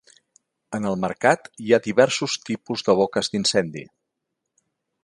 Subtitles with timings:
[0.77, 3.87] En el mercat hi ha diversos tipus de boques d'incendi.